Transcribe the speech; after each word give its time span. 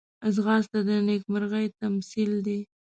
ځغاسته 0.35 0.79
د 0.87 0.89
نېکمرغۍ 1.07 1.65
تمثیل 1.81 2.31
دی 2.45 2.59